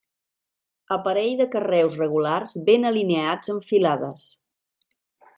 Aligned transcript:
Aparell 0.95 1.35
de 1.41 1.45
carreus 1.55 1.97
regulars 2.01 2.55
ben 2.69 2.89
alineats 2.93 3.53
en 3.57 3.61
filades. 3.69 4.25